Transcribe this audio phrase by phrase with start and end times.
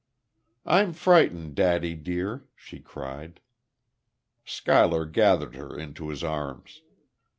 [0.65, 3.39] "I'm frightened, daddy dear," she cried.
[4.43, 6.81] Schuyler gathered her into his arms.